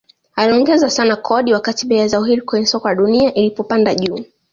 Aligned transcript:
Aliongeza 0.35 0.89
sana 0.89 1.15
kodi 1.15 1.53
wakati 1.53 1.87
bei 1.87 1.97
ya 1.97 2.07
zao 2.07 2.23
hili 2.23 2.41
kwenye 2.41 2.65
soko 2.65 2.87
la 2.87 2.95
dunia 2.95 3.33
ilipopanda 3.33 3.95
juu 3.95 4.19